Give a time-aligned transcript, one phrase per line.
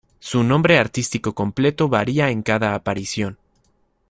[0.19, 3.37] Su nombre artístico completo varía en cada aparición.